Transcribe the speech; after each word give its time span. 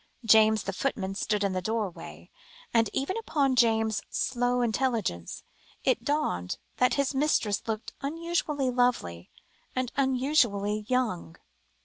James, 0.25 0.63
the 0.63 0.73
footman, 0.73 1.13
stood 1.13 1.43
in 1.43 1.53
the 1.53 1.61
doorway, 1.61 2.31
and 2.73 2.89
even 2.91 3.15
upon 3.19 3.55
James's 3.55 4.01
slow 4.09 4.63
intelligence, 4.63 5.43
it 5.83 6.03
dawned 6.03 6.57
that 6.77 6.95
his 6.95 7.13
mistress 7.13 7.67
looked 7.67 7.93
unusually 8.01 8.71
lovely, 8.71 9.29
and 9.75 9.91
unusually 9.95 10.85
young. 10.87 11.35